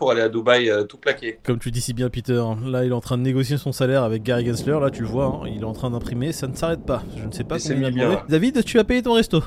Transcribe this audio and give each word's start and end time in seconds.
pour 0.00 0.10
aller 0.10 0.22
à 0.22 0.30
Dubaï 0.30 0.70
euh, 0.70 0.84
tout 0.84 0.96
claqué. 0.96 1.38
Comme 1.44 1.58
tu 1.58 1.70
dis 1.70 1.82
si 1.82 1.92
bien, 1.92 2.08
Peter, 2.08 2.42
là 2.64 2.84
il 2.86 2.90
est 2.90 2.94
en 2.94 3.00
train 3.02 3.18
de 3.18 3.22
négocier 3.22 3.58
son 3.58 3.70
salaire 3.70 4.02
avec 4.02 4.22
Gary 4.22 4.46
Gensler. 4.46 4.78
Là, 4.80 4.90
tu 4.90 5.02
le 5.02 5.08
vois, 5.08 5.26
hein, 5.26 5.46
il 5.54 5.60
est 5.60 5.64
en 5.64 5.74
train 5.74 5.90
d'imprimer. 5.90 6.32
Ça 6.32 6.46
ne 6.46 6.54
s'arrête 6.56 6.86
pas. 6.86 7.02
Je 7.18 7.26
ne 7.26 7.30
sais 7.32 7.44
pas 7.44 7.58
combien 7.58 7.88
il 7.90 7.94
bien, 7.94 8.08
ouais. 8.08 8.16
David, 8.30 8.64
tu 8.64 8.78
as 8.78 8.84
payé 8.84 9.02
ton 9.02 9.12
resto. 9.12 9.42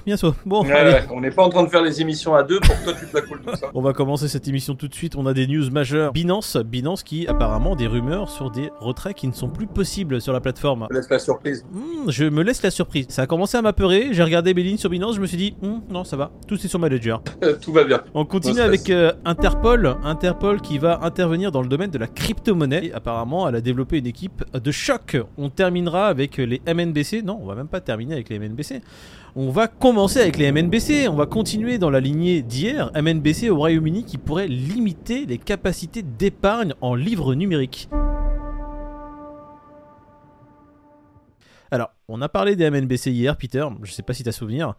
Bon, 0.45 0.63
Ouais, 0.63 0.71
allez. 0.71 0.91
ouais, 0.91 1.03
on 1.11 1.21
n'est 1.21 1.31
pas 1.31 1.43
en 1.43 1.49
train 1.49 1.63
de 1.63 1.69
faire 1.69 1.81
les 1.81 2.01
émissions 2.01 2.35
à 2.35 2.43
deux 2.43 2.59
pour 2.59 2.77
que 2.79 2.83
toi 2.83 2.93
tu 2.99 3.07
te 3.07 3.15
la 3.15 3.21
coules 3.23 3.41
tout 3.45 3.55
ça. 3.55 3.67
On 3.73 3.81
va 3.81 3.93
commencer 3.93 4.27
cette 4.27 4.47
émission 4.47 4.75
tout 4.75 4.87
de 4.87 4.93
suite. 4.93 5.15
On 5.15 5.25
a 5.25 5.33
des 5.33 5.47
news 5.47 5.71
majeures. 5.71 6.13
Binance, 6.13 6.57
Binance 6.57 7.01
qui 7.01 7.25
apparemment 7.27 7.75
des 7.75 7.87
rumeurs 7.87 8.29
sur 8.29 8.51
des 8.51 8.69
retraits 8.79 9.15
qui 9.15 9.27
ne 9.27 9.33
sont 9.33 9.49
plus 9.49 9.65
possibles 9.65 10.21
sur 10.21 10.33
la 10.33 10.39
plateforme. 10.39 10.87
Je 10.91 10.95
laisse 10.97 11.09
la 11.09 11.17
surprise. 11.17 11.65
Hmm, 11.71 12.09
je 12.11 12.25
me 12.25 12.43
laisse 12.43 12.61
la 12.61 12.69
surprise. 12.69 13.07
Ça 13.09 13.23
a 13.23 13.25
commencé 13.27 13.57
à 13.57 13.61
m'apeurer. 13.63 14.09
J'ai 14.11 14.21
regardé 14.23 14.53
mes 14.53 14.61
lignes 14.61 14.77
sur 14.77 14.89
Binance. 14.91 15.15
Je 15.15 15.21
me 15.21 15.25
suis 15.25 15.37
dit, 15.37 15.55
Hmm, 15.63 15.79
non, 15.89 16.03
ça 16.03 16.15
va. 16.17 16.31
Tout 16.47 16.55
est 16.55 16.67
sur 16.67 16.77
ma 16.77 16.89
ledger. 16.89 17.15
Euh, 17.43 17.55
tout 17.61 17.73
va 17.73 17.83
bien. 17.83 18.01
On 18.13 18.25
continue 18.25 18.59
avec 18.59 18.89
euh, 18.91 19.11
Interpol. 19.25 19.95
Interpol 20.03 20.42
qui 20.61 20.77
va 20.77 20.99
intervenir 21.03 21.53
dans 21.53 21.61
le 21.61 21.69
domaine 21.69 21.89
de 21.89 21.97
la 21.97 22.07
crypto-monnaie. 22.07 22.91
Apparemment, 22.93 23.47
elle 23.47 23.55
a 23.55 23.61
développé 23.61 23.99
une 23.99 24.07
équipe 24.07 24.43
de 24.53 24.71
choc. 24.71 25.15
On 25.37 25.49
terminera 25.49 26.07
avec 26.07 26.35
les 26.35 26.61
MNBC. 26.67 27.21
Non, 27.21 27.39
on 27.41 27.45
va 27.45 27.55
même 27.55 27.69
pas 27.69 27.79
terminer 27.79 28.15
avec 28.15 28.27
les 28.27 28.39
MNBC. 28.39 28.81
On 29.37 29.51
va 29.51 29.67
commencer 29.67 30.19
avec 30.19 30.37
les 30.37 30.51
MNBC. 30.51 31.07
On 31.07 31.15
va 31.15 31.27
continuer 31.27 31.77
dans 31.77 31.89
la 31.89 32.01
lignée 32.01 32.41
d'hier. 32.41 32.91
MNBC 32.93 33.49
au 33.49 33.55
Royaume-Uni 33.55 34.03
qui 34.03 34.17
pourrait 34.17 34.47
limiter 34.47 35.25
les 35.25 35.37
capacités 35.37 36.01
d'épargne 36.01 36.73
en 36.81 36.93
livres 36.93 37.35
numériques. 37.35 37.87
Alors, 41.71 41.91
on 42.09 42.21
a 42.21 42.29
parlé 42.29 42.55
des 42.55 42.69
MNBC 42.69 43.11
hier, 43.11 43.35
Peter. 43.37 43.65
Je 43.83 43.91
sais 43.91 44.03
pas 44.03 44.13
si 44.13 44.23
tu 44.23 44.29
as 44.29 44.33
souvenir. 44.33 44.73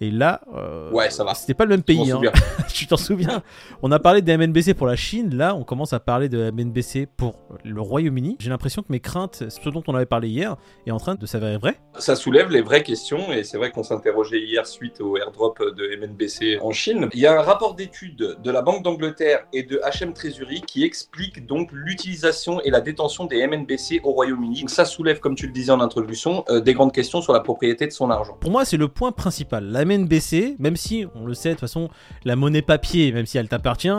Et 0.00 0.10
là, 0.10 0.40
euh, 0.56 0.90
Ouais, 0.90 1.10
ça 1.10 1.22
va. 1.22 1.34
C'était 1.34 1.54
pas 1.54 1.64
le 1.64 1.70
même 1.70 1.82
pays. 1.82 2.10
hein. 2.10 2.20
tu 2.72 2.86
t'en 2.86 2.96
souviens? 2.96 3.42
On 3.82 3.92
a 3.92 3.98
parlé 3.98 4.22
des 4.22 4.36
MNBC 4.36 4.74
pour 4.74 4.86
la 4.86 4.96
Chine, 4.96 5.34
là 5.36 5.54
on 5.54 5.62
commence 5.64 5.92
à 5.92 6.00
parler 6.00 6.28
de 6.28 6.50
MNBC 6.50 7.06
pour 7.16 7.34
le 7.64 7.80
Royaume-Uni. 7.80 8.36
J'ai 8.40 8.50
l'impression 8.50 8.82
que 8.82 8.88
mes 8.90 9.00
craintes, 9.00 9.44
ce 9.48 9.68
dont 9.70 9.82
on 9.86 9.94
avait 9.94 10.06
parlé 10.06 10.28
hier, 10.28 10.56
est 10.86 10.90
en 10.90 10.98
train 10.98 11.14
de 11.14 11.26
s'avérer 11.26 11.58
vrai. 11.58 11.78
Ça 11.98 12.16
soulève 12.16 12.50
les 12.50 12.62
vraies 12.62 12.82
questions 12.82 13.32
et 13.32 13.44
c'est 13.44 13.58
vrai 13.58 13.70
qu'on 13.70 13.82
s'interrogeait 13.84 14.40
hier 14.40 14.66
suite 14.66 15.00
au 15.00 15.16
airdrop 15.16 15.58
de 15.60 15.96
MNBC 16.00 16.58
en 16.60 16.72
Chine. 16.72 17.08
Il 17.12 17.20
y 17.20 17.26
a 17.26 17.38
un 17.38 17.42
rapport 17.42 17.74
d'études 17.74 18.38
de 18.42 18.50
la 18.50 18.62
Banque 18.62 18.82
d'Angleterre 18.82 19.46
et 19.52 19.62
de 19.62 19.80
HM 20.00 20.12
Treasury 20.14 20.62
qui 20.62 20.84
explique 20.84 21.46
donc 21.46 21.68
l'utilisation 21.72 22.60
et 22.62 22.70
la 22.70 22.80
détention 22.80 23.26
des 23.26 23.46
MNBC 23.46 24.00
au 24.02 24.12
Royaume-Uni. 24.12 24.64
Ça 24.68 24.84
soulève, 24.84 25.20
comme 25.20 25.34
tu 25.36 25.46
le 25.46 25.52
disais 25.52 25.70
en 25.72 25.80
introduction, 25.80 26.44
euh, 26.48 26.60
des 26.60 26.71
grandes 26.74 26.92
questions 26.92 27.20
sur 27.20 27.32
la 27.32 27.40
propriété 27.40 27.86
de 27.86 27.92
son 27.92 28.10
argent. 28.10 28.36
Pour 28.40 28.50
moi, 28.50 28.64
c'est 28.64 28.76
le 28.76 28.88
point 28.88 29.12
principal. 29.12 29.64
La 29.64 29.84
MNBC, 29.84 30.56
même 30.58 30.76
si 30.76 31.06
on 31.14 31.24
le 31.24 31.34
sait 31.34 31.50
de 31.50 31.54
toute 31.54 31.60
façon, 31.60 31.88
la 32.24 32.36
monnaie 32.36 32.62
papier, 32.62 33.12
même 33.12 33.26
si 33.26 33.38
elle 33.38 33.48
t'appartient, 33.48 33.90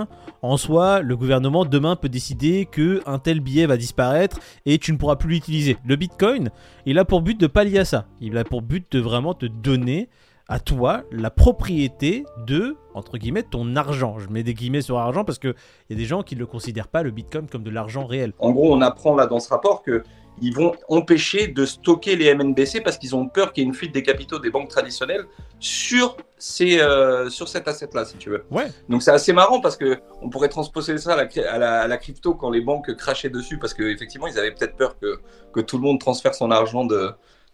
en 0.41 0.57
soi, 0.57 1.01
le 1.01 1.15
gouvernement 1.15 1.65
demain 1.65 1.95
peut 1.95 2.09
décider 2.09 2.67
que 2.69 3.01
un 3.05 3.19
tel 3.19 3.39
billet 3.39 3.65
va 3.65 3.77
disparaître 3.77 4.39
et 4.65 4.77
tu 4.77 4.91
ne 4.91 4.97
pourras 4.97 5.15
plus 5.15 5.29
l'utiliser. 5.29 5.77
Le 5.85 5.95
Bitcoin, 5.95 6.49
il 6.85 6.99
a 6.99 7.05
pour 7.05 7.21
but 7.21 7.39
de 7.39 7.47
pallier 7.47 7.79
à 7.79 7.85
ça. 7.85 8.05
Il 8.19 8.37
a 8.37 8.43
pour 8.43 8.61
but 8.61 8.91
de 8.91 8.99
vraiment 8.99 9.33
te 9.33 9.45
donner 9.45 10.09
à 10.49 10.59
toi 10.59 11.03
la 11.11 11.29
propriété 11.29 12.25
de 12.45 12.75
entre 12.93 13.17
guillemets 13.17 13.43
ton 13.43 13.75
argent. 13.75 14.19
Je 14.19 14.29
mets 14.29 14.43
des 14.43 14.53
guillemets 14.53 14.81
sur 14.81 14.97
argent 14.97 15.23
parce 15.23 15.39
que 15.39 15.55
il 15.89 15.93
y 15.93 15.95
a 15.95 15.97
des 15.97 16.05
gens 16.05 16.23
qui 16.23 16.35
ne 16.35 16.41
le 16.41 16.45
considèrent 16.45 16.87
pas 16.87 17.03
le 17.03 17.11
Bitcoin 17.11 17.47
comme 17.47 17.63
de 17.63 17.69
l'argent 17.69 18.05
réel. 18.05 18.33
En 18.39 18.51
gros, 18.51 18.73
on 18.73 18.81
apprend 18.81 19.15
là 19.15 19.25
dans 19.25 19.39
ce 19.39 19.49
rapport 19.49 19.81
que 19.81 20.03
ils 20.41 20.53
vont 20.53 20.73
empêcher 20.89 21.47
de 21.47 21.65
stocker 21.65 22.15
les 22.15 22.33
MNBC 22.33 22.81
parce 22.81 22.97
qu'ils 22.97 23.15
ont 23.15 23.27
peur 23.27 23.53
qu'il 23.53 23.63
y 23.63 23.65
ait 23.65 23.69
une 23.69 23.73
fuite 23.75 23.93
des 23.93 24.03
capitaux 24.03 24.39
des 24.39 24.49
banques 24.49 24.69
traditionnelles 24.69 25.25
sur, 25.59 26.17
ces, 26.37 26.79
euh, 26.79 27.29
sur 27.29 27.47
cet 27.47 27.67
asset-là, 27.67 28.05
si 28.05 28.17
tu 28.17 28.29
veux. 28.29 28.43
Ouais. 28.51 28.67
Donc 28.89 29.03
c'est 29.03 29.11
assez 29.11 29.31
marrant 29.33 29.61
parce 29.61 29.77
que 29.77 29.99
on 30.21 30.29
pourrait 30.29 30.49
transposer 30.49 30.97
ça 30.97 31.13
à 31.13 31.15
la, 31.15 31.25
cri- 31.27 31.45
à 31.45 31.57
la- 31.57 31.81
à 31.81 31.87
la 31.87 31.97
crypto 31.97 32.33
quand 32.35 32.49
les 32.49 32.61
banques 32.61 32.93
crachaient 32.95 33.29
dessus 33.29 33.57
parce 33.59 33.73
qu'effectivement, 33.73 34.27
ils 34.27 34.37
avaient 34.37 34.51
peut-être 34.51 34.75
peur 34.75 34.97
que, 34.99 35.19
que 35.53 35.61
tout 35.61 35.77
le 35.77 35.83
monde 35.83 35.99
transfère 35.99 36.33
son 36.35 36.51
argent 36.51 36.83
de, 36.85 37.11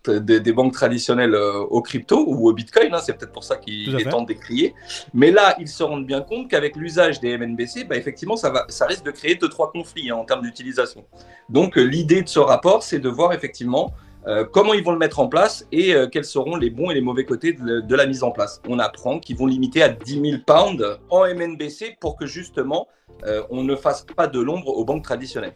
de- 0.08 0.38
des 0.40 0.54
banques 0.54 0.74
traditionnelles 0.74 1.36
euh, 1.36 1.60
au 1.60 1.82
crypto 1.82 2.24
ou 2.28 2.50
au 2.50 2.54
bitcoin. 2.54 2.94
hein. 2.94 3.00
c'est 3.04 3.14
peut-être 3.18 3.32
pour 3.34 3.44
ça 3.44 3.58
qu'il 3.58 3.90
est 4.00 4.04
temps 4.10 4.22
de 4.22 4.28
décrier. 4.28 4.74
Mais 5.14 5.32
là, 5.32 5.56
ils 5.60 5.68
se 5.68 5.84
rendent 5.84 6.06
bien 6.06 6.22
compte 6.22 6.50
qu'avec 6.50 6.76
l'usage 6.76 7.20
des 7.20 7.38
MNBC, 7.38 7.84
bah, 7.84 7.96
effectivement, 7.98 8.36
ça, 8.38 8.50
va, 8.50 8.66
ça 8.70 8.86
risque 8.86 9.04
de 9.04 9.12
créer 9.12 9.36
deux, 9.36 9.50
trois 9.50 9.72
conflits 9.72 10.10
hein, 10.10 10.16
en 10.16 10.26
termes 10.26 10.42
d'utilisation. 10.42 11.06
Donc 11.50 11.78
euh, 11.78 11.82
l'idée 11.84 12.22
de 12.22 12.30
ce 12.30 12.40
rapport, 12.40 12.84
c'est 12.84 13.00
de 13.00 13.10
voir 13.10 13.34
effectivement 13.34 13.92
euh, 14.28 14.44
comment 14.44 14.74
ils 14.74 14.84
vont 14.84 14.92
le 14.92 14.98
mettre 14.98 15.20
en 15.20 15.28
place 15.28 15.66
et 15.72 15.94
euh, 15.96 16.08
quels 16.08 16.26
seront 16.26 16.56
les 16.58 16.70
bons 16.70 16.90
et 16.92 16.94
les 16.94 17.02
mauvais 17.02 17.24
côtés 17.26 17.54
de, 17.54 17.80
de 17.80 17.96
la 17.96 18.06
mise 18.06 18.22
en 18.24 18.32
place. 18.32 18.62
On 18.68 18.78
apprend 18.80 19.20
qu'ils 19.20 19.38
vont 19.38 19.46
limiter 19.48 19.82
à 19.82 19.90
10 19.90 20.22
000 20.22 20.38
pounds 20.46 21.00
en 21.10 21.24
MNBC 21.26 21.98
pour 22.02 22.16
que 22.18 22.26
justement 22.26 22.88
euh, 23.26 23.44
on 23.50 23.64
ne 23.64 23.76
fasse 23.76 24.06
pas 24.16 24.28
de 24.28 24.40
l'ombre 24.40 24.70
aux 24.78 24.84
banques 24.86 25.04
traditionnelles. 25.04 25.54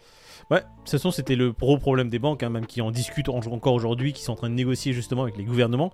Ouais, 0.52 0.60
de 0.60 0.66
toute 0.82 0.90
façon, 0.92 1.12
c'était 1.12 1.36
le 1.36 1.52
gros 1.52 1.78
problème 1.78 2.10
des 2.10 2.20
banques, 2.20 2.44
hein, 2.44 2.50
même 2.50 2.66
qui 2.66 2.82
en 2.82 2.92
discutent 2.92 3.30
en- 3.30 3.40
encore 3.40 3.74
aujourd'hui, 3.74 4.14
qui 4.14 4.22
sont 4.24 4.34
en 4.34 4.36
train 4.36 4.50
de 4.50 4.56
négocier 4.56 4.94
justement 4.94 5.24
avec 5.24 5.38
les 5.38 5.44
gouvernements. 5.46 5.92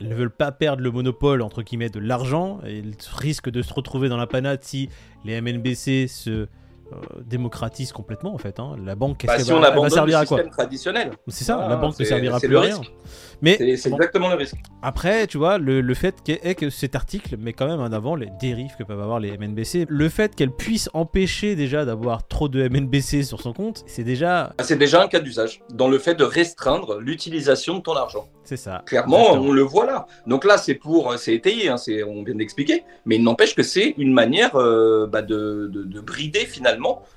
Elles 0.00 0.08
ne 0.08 0.14
veulent 0.14 0.30
pas 0.34 0.50
perdre 0.52 0.82
le 0.82 0.90
monopole, 0.90 1.42
entre 1.42 1.62
guillemets, 1.62 1.90
de 1.90 2.00
l'argent. 2.00 2.60
et 2.66 2.78
Elles 2.78 2.94
risquent 3.14 3.50
de 3.50 3.60
se 3.62 3.72
retrouver 3.74 4.08
dans 4.08 4.16
la 4.16 4.26
panade 4.26 4.62
si 4.62 4.88
les 5.24 5.34
MNBC 5.40 6.08
se 6.08 6.46
euh, 6.92 6.96
démocratisent 7.24 7.92
complètement, 7.92 8.34
en 8.34 8.38
fait. 8.38 8.58
hein. 8.60 8.76
La 8.84 8.94
banque, 8.94 9.24
Bah, 9.26 9.38
si 9.38 9.50
va, 9.50 9.56
on 9.56 9.82
va 9.82 9.90
servir 9.90 10.18
le 10.18 10.22
à 10.22 10.26
quoi 10.26 10.42
traditionnel, 10.44 11.10
C'est 11.28 11.44
ça, 11.44 11.60
Ah, 11.62 11.68
la 11.68 11.76
banque 11.76 11.98
ne 11.98 12.04
servira 12.04 12.38
plus 12.38 12.48
le 12.48 12.58
à 12.58 12.60
rien. 12.62 12.78
risque. 12.78 12.92
Mais 13.40 13.76
c'est 13.76 13.90
bon, 13.90 13.96
exactement 13.96 14.28
le 14.28 14.36
risque. 14.36 14.54
après, 14.82 15.26
tu 15.26 15.36
vois, 15.38 15.58
le, 15.58 15.80
le 15.80 15.94
fait 15.94 16.14
est 16.28 16.54
que 16.54 16.70
cet 16.70 16.94
article 16.94 17.36
met 17.38 17.52
quand 17.52 17.66
même 17.66 17.80
en 17.80 17.90
avant 17.92 18.14
les 18.14 18.28
dérives 18.40 18.72
que 18.78 18.84
peuvent 18.84 19.00
avoir 19.00 19.18
les 19.20 19.36
MNBC. 19.36 19.86
Le 19.88 20.08
fait 20.08 20.34
qu'elle 20.36 20.52
puisse 20.52 20.88
empêcher 20.94 21.56
déjà 21.56 21.84
d'avoir 21.84 22.26
trop 22.28 22.48
de 22.48 22.68
MNBC 22.68 23.24
sur 23.24 23.40
son 23.40 23.52
compte, 23.52 23.82
c'est 23.86 24.04
déjà... 24.04 24.52
Ah, 24.58 24.62
C'est 24.62 24.76
déjà 24.76 25.02
un 25.02 25.08
cas 25.08 25.18
d'usage 25.20 25.60
dans 25.74 25.88
le 25.88 25.98
fait 25.98 26.14
de 26.14 26.24
restreindre 26.24 26.98
l'utilisation 27.00 27.78
de 27.78 27.80
ton 27.82 27.94
argent. 27.96 28.28
C'est 28.44 28.56
ça. 28.56 28.82
Clairement, 28.86 29.18
Exactement. 29.18 29.46
on 29.48 29.52
le 29.52 29.62
voit 29.62 29.86
là. 29.86 30.06
Donc 30.26 30.44
là, 30.44 30.56
c'est 30.58 30.74
pour, 30.74 31.14
c'est 31.16 31.34
étayé, 31.34 31.68
hein, 31.68 31.76
on 32.08 32.22
vient 32.24 32.34
d'expliquer, 32.34 32.84
mais 33.06 33.16
il 33.16 33.22
n'empêche 33.22 33.54
que 33.54 33.62
c'est 33.62 33.94
une 33.98 34.12
manière 34.12 34.54
euh, 34.56 35.06
bah, 35.06 35.22
de, 35.22 35.68
de- 35.72 35.84
de 35.84 36.00
brider 36.00 36.40
finalement 36.40 36.71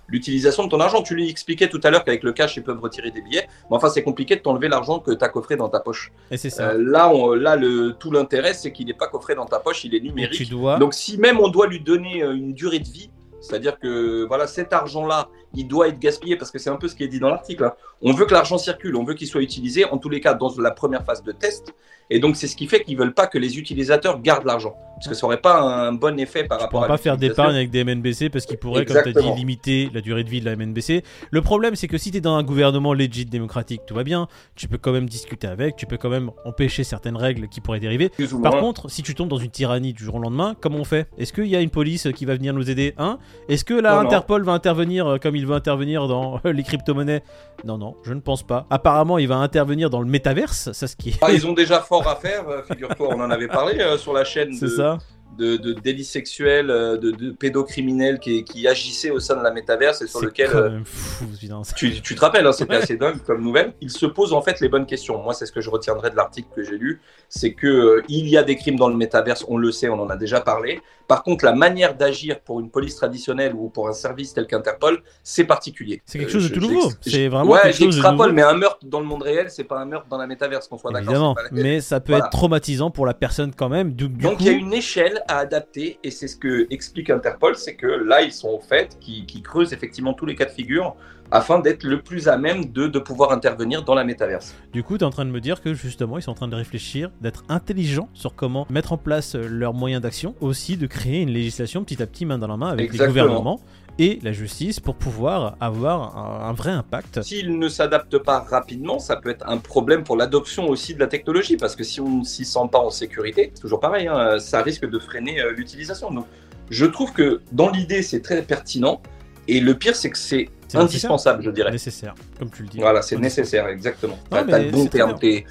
l'utilisation 0.07 0.63
de 0.65 0.69
ton 0.69 0.79
argent. 0.79 1.01
Tu 1.03 1.15
lui 1.15 1.29
expliquais 1.29 1.69
tout 1.69 1.79
à 1.83 1.89
l'heure 1.89 2.03
qu'avec 2.03 2.23
le 2.23 2.33
cash, 2.33 2.57
ils 2.57 2.63
peuvent 2.63 2.79
retirer 2.81 3.11
des 3.11 3.21
billets, 3.21 3.47
mais 3.69 3.77
enfin, 3.77 3.89
c'est 3.89 4.03
compliqué 4.03 4.35
de 4.35 4.41
t'enlever 4.41 4.67
l'argent 4.67 4.99
que 4.99 5.11
tu 5.11 5.23
as 5.23 5.29
coffré 5.29 5.55
dans 5.55 5.69
ta 5.69 5.79
poche. 5.79 6.11
Et 6.31 6.37
c'est 6.37 6.49
ça. 6.49 6.69
Euh, 6.69 6.77
là, 6.83 7.09
on- 7.13 7.33
là 7.33 7.55
le, 7.55 7.93
tout 7.99 8.11
l'intérêt, 8.11 8.53
c'est 8.53 8.71
qu'il 8.71 8.87
n'est 8.87 8.93
pas 8.93 9.07
coffré 9.07 9.35
dans 9.35 9.45
ta 9.45 9.59
poche, 9.59 9.83
il 9.85 9.93
est 9.95 9.99
tu 9.99 10.05
numérique. 10.07 10.49
dois... 10.49 10.77
Donc 10.77 10.93
si 10.93 11.17
même 11.17 11.39
on 11.39 11.47
doit 11.49 11.67
lui 11.67 11.79
donner 11.79 12.23
euh, 12.23 12.33
une 12.33 12.53
durée 12.53 12.79
de 12.79 12.87
vie, 12.87 13.09
c'est-à-dire 13.41 13.77
que 13.77 14.25
voilà 14.27 14.47
cet 14.47 14.73
argent-là, 14.73 15.29
il 15.53 15.67
doit 15.67 15.87
être 15.89 15.99
gaspillé 15.99 16.35
parce 16.35 16.49
que 16.49 16.57
c'est 16.57 16.71
un 16.71 16.77
peu 16.77 16.87
ce 16.87 16.95
qui 16.95 17.03
est 17.03 17.07
dit 17.07 17.19
dans 17.19 17.29
l'article. 17.29 17.63
hein. 17.65 17.73
On 18.01 18.11
veut 18.11 18.25
que 18.25 18.33
l'argent 18.33 18.57
circule, 18.57 18.95
on 18.95 19.03
veut 19.03 19.13
qu'il 19.13 19.27
soit 19.27 19.41
utilisé 19.41 19.85
en 19.85 19.99
tous 19.99 20.09
les 20.09 20.19
cas 20.19 20.33
dans 20.33 20.51
la 20.57 20.71
première 20.71 21.03
phase 21.05 21.21
de 21.23 21.31
test. 21.31 21.71
Et 22.09 22.19
donc 22.19 22.35
c'est 22.35 22.47
ce 22.47 22.55
qui 22.55 22.67
fait 22.67 22.83
qu'ils 22.83 22.97
veulent 22.97 23.13
pas 23.13 23.27
que 23.27 23.37
les 23.37 23.57
utilisateurs 23.57 24.21
gardent 24.21 24.45
l'argent 24.45 24.75
parce 24.95 25.07
que 25.07 25.13
ça 25.13 25.25
aurait 25.25 25.41
pas 25.41 25.59
un 25.59 25.91
bon 25.91 26.17
effet 26.19 26.45
par 26.45 26.57
Tu 26.57 26.63
rapport 26.63 26.83
à 26.83 26.87
pas 26.87 26.97
faire 26.97 27.17
d'épargne 27.17 27.55
avec 27.55 27.69
des 27.69 27.83
MNBC 27.83 28.29
parce 28.29 28.45
qu'ils 28.45 28.57
pourraient, 28.57 28.85
comme 28.85 29.01
tu 29.03 29.09
as 29.09 29.21
dit, 29.21 29.31
limiter 29.35 29.89
la 29.93 30.01
durée 30.01 30.23
de 30.23 30.29
vie 30.29 30.39
de 30.39 30.45
la 30.45 30.55
MNBC. 30.55 31.03
Le 31.31 31.41
problème, 31.41 31.75
c'est 31.75 31.87
que 31.87 31.97
si 31.97 32.11
tu 32.11 32.17
es 32.17 32.21
dans 32.21 32.35
un 32.35 32.43
gouvernement 32.43 32.93
legit 32.93 33.25
démocratique, 33.25 33.81
tout 33.85 33.93
va 33.93 34.03
bien. 34.03 34.27
Tu 34.55 34.67
peux 34.67 34.77
quand 34.77 34.93
même 34.93 35.09
discuter 35.09 35.47
avec, 35.47 35.75
tu 35.75 35.85
peux 35.85 35.97
quand 35.97 36.09
même 36.09 36.31
empêcher 36.45 36.83
certaines 36.83 37.17
règles 37.17 37.49
qui 37.49 37.61
pourraient 37.61 37.79
dériver. 37.79 38.09
Par 38.41 38.57
contre, 38.59 38.89
si 38.89 39.03
tu 39.03 39.15
tombes 39.15 39.29
dans 39.29 39.37
une 39.37 39.51
tyrannie 39.51 39.93
du 39.93 40.03
jour 40.03 40.15
au 40.15 40.19
lendemain, 40.19 40.55
comment 40.59 40.79
on 40.79 40.85
fait? 40.85 41.09
Est-ce 41.17 41.33
qu'il 41.33 41.47
y 41.47 41.55
a 41.55 41.61
une 41.61 41.69
police 41.69 42.07
qui 42.15 42.25
va 42.25 42.35
venir 42.35 42.53
nous 42.53 42.69
aider? 42.69 42.93
Hein? 42.97 43.19
Est-ce 43.49 43.65
que 43.65 43.73
la 43.73 43.91
Non, 43.91 43.95
non. 44.03 44.07
Interpol 44.07 44.43
va 44.43 44.53
intervenir 44.53 45.07
euh, 45.07 45.17
comme 45.17 45.35
il 45.35 45.45
veut 45.45 45.55
intervenir 45.55 46.07
dans 46.07 46.39
euh, 46.45 46.53
les 46.53 46.63
crypto-monnaies? 46.63 47.21
Non, 47.65 47.77
non, 47.77 47.95
je 48.03 48.13
ne 48.13 48.19
pense 48.21 48.43
pas. 48.43 48.65
Apparemment, 48.69 49.17
il 49.17 49.27
va 49.27 49.37
intervenir 49.37 49.89
dans 49.89 50.01
le 50.01 50.07
métaverse, 50.07 50.71
ça 50.71 50.87
ce 50.87 50.95
qui 50.95 51.09
est. 51.09 51.17
Ah, 51.21 51.33
ils 51.33 51.45
ont 51.47 51.53
déjà 51.53 51.79
fort 52.03 52.07
à 52.11 52.15
faire, 52.15 52.47
euh, 52.49 52.61
figure-toi, 52.63 53.09
on 53.15 53.21
en 53.21 53.31
avait 53.31 53.47
parlé 53.47 53.79
euh, 53.79 53.97
sur 53.97 54.13
la 54.13 54.23
chaîne 54.23 54.53
c'est 54.53 54.65
de, 54.65 54.69
ça. 54.69 54.97
de, 55.37 55.57
de 55.57 55.73
délits 55.73 56.03
sexuels, 56.05 56.69
euh, 56.69 56.97
de, 56.97 57.11
de 57.11 57.31
pédocriminels 57.31 58.19
qui, 58.19 58.43
qui 58.43 58.67
agissaient 58.67 59.11
au 59.11 59.19
sein 59.19 59.35
de 59.37 59.43
la 59.43 59.51
métaverse 59.51 60.01
et 60.01 60.07
sur 60.07 60.21
lequel 60.21 60.49
euh, 60.53 60.79
fou, 61.15 61.25
putain. 61.39 61.61
Tu, 61.75 62.01
tu 62.01 62.15
te 62.15 62.21
rappelles, 62.21 62.45
hein, 62.45 62.51
c'était 62.51 62.75
Ouais. 62.75 62.83
assez 62.83 62.97
dingue 62.97 63.21
comme 63.25 63.41
nouvelle. 63.43 63.73
Il 63.81 63.89
se 63.89 64.05
pose 64.05 64.33
en 64.33 64.41
fait 64.41 64.59
les 64.61 64.69
bonnes 64.69 64.85
questions. 64.85 65.21
Moi, 65.21 65.33
c'est 65.33 65.45
ce 65.45 65.51
que 65.51 65.61
je 65.61 65.69
retiendrai 65.69 66.09
de 66.11 66.15
l'article 66.15 66.47
que 66.55 66.63
j'ai 66.63 66.77
lu, 66.77 67.01
c'est 67.29 67.53
que 67.53 67.67
euh, 67.67 68.03
il 68.07 68.27
y 68.27 68.37
a 68.37 68.43
des 68.43 68.55
crimes 68.55 68.77
dans 68.77 68.89
le 68.89 68.95
métaverse, 68.95 69.45
on 69.47 69.57
le 69.57 69.71
sait, 69.71 69.89
on 69.89 69.99
en 70.01 70.09
a 70.09 70.15
déjà 70.17 70.41
parlé. 70.41 70.81
Par 71.07 71.21
contre, 71.23 71.45
la 71.45 71.53
manière 71.53 71.95
d'agir 71.95 72.39
pour 72.39 72.59
une 72.59 72.71
police 72.71 72.95
traditionnelle 72.95 73.53
ou 73.53 73.69
pour 73.69 73.87
un 73.87 73.93
service 73.93 74.33
tel 74.33 74.47
qu'Interpol, 74.47 75.03
c'est 75.23 75.43
particulier. 75.43 76.01
C'est 76.05 76.17
quelque 76.17 76.29
Euh, 76.29 76.33
chose 76.33 76.49
de 76.49 76.55
je- 76.55 76.59
tout 76.59 76.67
nouveau. 76.67 76.89
C'est 77.01 77.27
vraiment 77.27 77.51
ouais, 77.51 77.59
quelque 77.61 77.73
chose 77.77 77.87
de 77.87 77.91
j'extrapole, 77.91 78.17
nouveau. 78.27 78.33
mais 78.35 78.41
un 78.41 78.55
meurtre 78.57 78.79
dans 78.85 78.99
le 78.99 79.05
monde 79.05 79.21
réel, 79.21 79.51
c'est 79.51 79.63
pas 79.65 79.77
un 79.79 79.85
meurtre 79.85 80.07
dans 80.09 80.17
la 80.17 80.25
métaverse, 80.25 80.67
qu'on 80.67 80.79
soit 80.79 80.91
d'accord. 80.91 81.09
Évidemment, 81.11 81.35
mais 81.51 81.79
ça 81.81 81.99
peut 81.99 82.13
Voilà. 82.13 82.25
être 82.25 82.31
traumatisant 82.31 82.89
pour 82.89 83.05
la 83.05 83.13
personne 83.13 83.53
quand 83.55 83.69
même. 83.69 83.93
Du, 83.93 84.09
du 84.09 84.23
Donc 84.23 84.37
coup, 84.37 84.43
il 84.43 84.45
y 84.47 84.49
a 84.49 84.53
une 84.53 84.73
échelle 84.73 85.21
à 85.27 85.37
adapter 85.37 85.99
et 86.03 86.09
c'est 86.09 86.27
ce 86.27 86.35
que 86.37 86.65
explique 86.71 87.09
Interpol, 87.11 87.55
c'est 87.55 87.75
que 87.75 87.85
là 87.85 88.21
ils 88.23 88.31
sont 88.33 88.49
au 88.49 88.59
fait, 88.59 88.97
qui, 88.99 89.25
qui 89.27 89.43
creusent 89.43 89.73
effectivement 89.73 90.13
tous 90.13 90.25
les 90.25 90.33
cas 90.35 90.45
de 90.45 90.51
figure 90.51 90.95
afin 91.31 91.59
d'être 91.59 91.83
le 91.83 92.01
plus 92.01 92.27
à 92.27 92.37
même 92.37 92.65
de, 92.65 92.87
de 92.87 92.99
pouvoir 92.99 93.31
intervenir 93.31 93.83
dans 93.83 93.95
la 93.95 94.03
métaverse. 94.03 94.55
du 94.73 94.83
coup, 94.83 94.97
tu 94.97 95.03
es 95.03 95.07
en 95.07 95.09
train 95.09 95.25
de 95.25 95.31
me 95.31 95.41
dire 95.41 95.61
que 95.61 95.73
justement, 95.73 96.17
ils 96.17 96.21
sont 96.21 96.31
en 96.31 96.35
train 96.35 96.47
de 96.47 96.55
réfléchir, 96.55 97.11
d'être 97.21 97.43
intelligents 97.49 98.09
sur 98.13 98.35
comment 98.35 98.67
mettre 98.69 98.93
en 98.93 98.97
place 98.97 99.35
euh, 99.35 99.47
leurs 99.47 99.73
moyens 99.73 100.01
d'action, 100.01 100.35
aussi 100.41 100.77
de 100.77 100.87
créer 100.87 101.21
une 101.21 101.29
législation 101.31 101.83
petit 101.83 102.01
à 102.01 102.07
petit 102.07 102.25
main 102.25 102.37
dans 102.37 102.47
la 102.47 102.57
main 102.57 102.69
avec 102.69 102.85
Exactement. 102.85 103.13
les 103.13 103.21
gouvernements 103.21 103.59
et 103.97 104.19
la 104.23 104.33
justice 104.33 104.81
pour 104.81 104.95
pouvoir 104.95 105.55
avoir 105.61 106.17
un, 106.17 106.49
un 106.49 106.53
vrai 106.53 106.71
impact. 106.71 107.21
S'il 107.23 107.57
ne 107.57 107.69
s'adapte 107.69 108.17
pas 108.17 108.39
rapidement, 108.41 108.99
ça 108.99 109.15
peut 109.15 109.29
être 109.29 109.47
un 109.47 109.57
problème 109.57 110.03
pour 110.03 110.17
l'adoption 110.17 110.67
aussi 110.67 110.93
de 110.93 110.99
la 110.99 111.07
technologie, 111.07 111.55
parce 111.55 111.75
que 111.77 111.83
si 111.85 112.01
on 112.01 112.19
ne 112.19 112.23
s'y 112.23 112.43
sent 112.43 112.67
pas 112.71 112.79
en 112.79 112.89
sécurité, 112.89 113.51
c'est 113.53 113.61
toujours 113.61 113.79
pareil, 113.79 114.07
hein, 114.07 114.37
ça 114.39 114.61
risque 114.61 114.87
de 114.89 114.99
freiner 114.99 115.39
euh, 115.39 115.51
l'utilisation. 115.51 116.11
Donc, 116.11 116.25
je 116.69 116.85
trouve 116.85 117.13
que 117.13 117.41
dans 117.51 117.69
l'idée, 117.69 118.01
c'est 118.01 118.21
très 118.21 118.41
pertinent. 118.41 119.01
Et 119.47 119.59
le 119.59 119.75
pire, 119.75 119.95
c'est 119.95 120.09
que 120.09 120.17
C'est 120.17 120.49
indispensable, 120.73 121.43
je 121.43 121.51
dirais. 121.51 121.71
Nécessaire, 121.71 122.15
comme 122.39 122.49
tu 122.49 122.63
le 122.63 122.69
dis. 122.69 122.79
Voilà, 122.79 123.01
c'est 123.01 123.17
Nécessaire. 123.17 123.67
exactement. 123.67 124.17
T'as 124.29 124.43
le 124.43 124.71
bon 124.71 124.83
c'est 124.83 124.89
terme, 124.89 125.17
t'es 125.19 125.45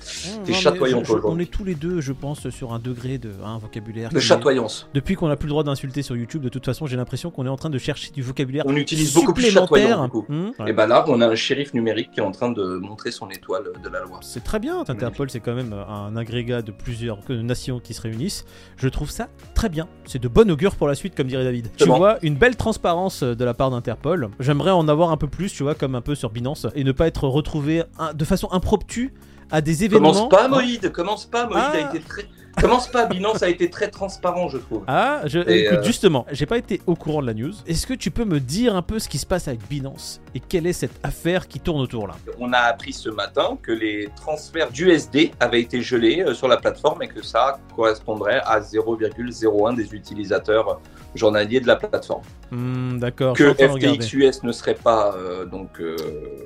chatoyant, 0.52 1.00
aujourd'hui. 1.00 1.31
On 1.31 1.38
est 1.38 1.50
tous 1.50 1.64
les 1.64 1.75
deux, 1.75 2.00
je 2.00 2.12
pense, 2.12 2.49
sur 2.50 2.72
un 2.72 2.78
degré 2.78 3.19
de 3.19 3.31
hein, 3.44 3.58
vocabulaire. 3.58 4.11
de 4.11 4.20
chatoyance. 4.20 4.88
Depuis 4.94 5.14
qu'on 5.14 5.28
n'a 5.28 5.37
plus 5.37 5.46
le 5.46 5.50
droit 5.50 5.64
d'insulter 5.64 6.02
sur 6.02 6.16
YouTube, 6.16 6.43
de 6.43 6.49
toute 6.49 6.64
façon, 6.64 6.87
j'ai 6.87 6.96
l'impression 6.96 7.31
qu'on 7.31 7.46
est 7.46 7.50
en 7.50 7.56
train 7.56 7.70
de 7.70 7.78
chercher 7.78 8.11
du 8.12 8.22
vocabulaire 8.22 8.64
On 8.66 8.76
utilise 8.76 9.14
beaucoup 9.14 9.34
plus 9.34 9.50
chatoyant, 9.50 10.11
ouais. 10.11 10.69
Et 10.69 10.72
ben 10.72 10.87
là, 10.87 11.05
on 11.08 11.20
a 11.20 11.28
un 11.28 11.34
shérif 11.34 11.75
numérique 11.75 12.10
qui 12.12 12.20
est 12.20 12.22
en 12.22 12.32
train 12.32 12.50
de 12.50 12.76
montrer 12.78 13.10
son 13.10 13.28
étoile 13.31 13.64
de 13.82 13.88
la 13.88 14.00
loi. 14.00 14.20
C'est 14.22 14.44
très 14.44 14.58
bien, 14.58 14.84
Interpol, 14.88 15.31
c'est 15.31 15.40
quand 15.40 15.55
même 15.55 15.72
un 15.72 16.17
agrégat 16.17 16.62
de 16.62 16.72
plusieurs 16.72 17.19
nations 17.31 17.81
qui 17.81 17.94
se 17.94 18.02
réunissent. 18.02 18.44
Je 18.76 18.88
trouve 18.88 19.10
ça 19.10 19.28
très 19.55 19.69
bien. 19.69 19.88
C'est 20.06 20.20
de 20.20 20.28
bon 20.28 20.50
augure 20.50 20.76
pour 20.76 20.88
la 20.88 20.94
suite, 20.94 21.14
comme 21.14 21.26
dirait 21.26 21.44
David. 21.44 21.70
Tu 21.76 21.84
vois, 21.84 22.19
une 22.22 22.37
belle 22.37 22.56
transparence 22.56 23.22
de 23.22 23.44
la 23.44 23.55
part 23.55 23.70
d'Interpol. 23.70 24.31
J'aimerais 24.40 24.70
en 24.70 24.88
avoir 24.88 25.03
un 25.10 25.16
peu 25.16 25.26
plus, 25.28 25.52
tu 25.52 25.62
vois, 25.62 25.74
comme 25.74 25.94
un 25.94 26.00
peu 26.00 26.14
sur 26.14 26.30
Binance, 26.30 26.66
et 26.74 26.84
ne 26.84 26.92
pas 26.92 27.06
être 27.06 27.26
retrouvé 27.28 27.82
de 28.14 28.24
façon 28.24 28.48
impromptue 28.52 29.12
à 29.50 29.60
des 29.60 29.84
événements. 29.84 30.12
Commence 30.12 30.28
pas, 30.28 30.48
Moïd, 30.48 30.90
commence 30.92 31.26
pas, 31.26 31.46
Moïd 31.46 31.58
Ah. 31.64 31.72
a 31.72 31.80
été 31.90 32.00
très. 32.00 32.26
Commence 32.64 32.88
pas, 32.88 33.05
Binance 33.05 33.43
a 33.43 33.49
été 33.50 33.69
très 33.69 33.88
transparent, 33.88 34.49
je 34.49 34.56
trouve. 34.56 34.84
Ah, 34.87 35.20
je, 35.26 35.38
Et, 35.40 35.66
écoute, 35.66 35.78
euh, 35.81 35.82
justement, 35.82 36.25
j'ai 36.32 36.46
pas 36.46 36.56
été 36.56 36.81
au 36.87 36.94
courant 36.94 37.20
de 37.20 37.26
la 37.26 37.34
news. 37.34 37.52
Est-ce 37.66 37.87
que 37.87 37.93
tu 37.93 38.11
peux 38.11 38.25
me 38.25 38.40
dire 38.40 38.75
un 38.75 38.81
peu 38.81 38.99
ce 38.99 39.06
qui 39.06 39.19
se 39.19 39.26
passe 39.26 39.49
avec 39.49 39.61
Binance 39.69 40.22
et 40.34 40.40
quelle 40.40 40.66
est 40.66 40.72
cette 40.72 40.99
affaire 41.02 41.46
qui 41.46 41.61
tourne 41.61 41.82
autour 41.82 42.06
là? 42.08 42.14
On 42.38 42.55
a 42.55 42.58
appris 42.58 42.94
ce 42.94 43.11
matin 43.11 43.58
que 43.62 43.70
les 43.70 44.08
transferts 44.16 44.70
d'USD 44.70 45.32
avaient 45.40 45.61
été 45.61 45.82
gelés 45.82 46.25
euh, 46.26 46.32
sur 46.32 46.49
la 46.49 46.56
plateforme 46.56 47.02
et 47.02 47.08
que 47.08 47.22
ça 47.22 47.58
correspondrait 47.76 48.40
à 48.46 48.61
0,01 48.61 49.76
des 49.76 49.94
utilisateurs 49.94 50.81
journaliers 51.14 51.60
de 51.60 51.67
la 51.67 51.76
plateforme. 51.76 52.22
Hmm, 52.50 52.99
D'accord, 52.99 53.37
Que. 53.37 53.52
FTX 53.52 54.12
US 54.14 54.43
ne 54.43 54.52
serait 54.52 54.75
pas 54.75 55.14
euh, 55.17 55.44
donc 55.44 55.81
euh, 55.81 55.96